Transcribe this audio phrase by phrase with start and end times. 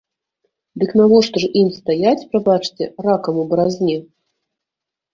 [0.83, 3.95] Дык навошта ж ім стаяць, прабачце, ракам у баразне?